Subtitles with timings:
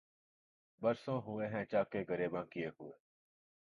[0.81, 2.93] برسوں ہوئے ہیں چاکِ گریباں کئے ہوئے